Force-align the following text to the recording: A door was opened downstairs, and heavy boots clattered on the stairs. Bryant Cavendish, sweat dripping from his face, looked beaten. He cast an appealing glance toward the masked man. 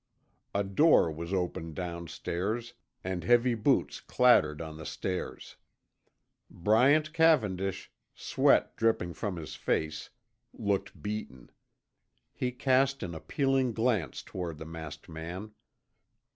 A 0.55 0.63
door 0.63 1.11
was 1.11 1.31
opened 1.31 1.75
downstairs, 1.75 2.73
and 3.03 3.23
heavy 3.23 3.53
boots 3.53 3.99
clattered 4.01 4.59
on 4.59 4.77
the 4.77 4.83
stairs. 4.87 5.57
Bryant 6.49 7.13
Cavendish, 7.13 7.91
sweat 8.15 8.75
dripping 8.75 9.13
from 9.13 9.35
his 9.35 9.53
face, 9.53 10.09
looked 10.53 11.03
beaten. 11.03 11.51
He 12.33 12.51
cast 12.51 13.03
an 13.03 13.13
appealing 13.13 13.73
glance 13.73 14.23
toward 14.23 14.57
the 14.57 14.65
masked 14.65 15.07
man. 15.07 15.51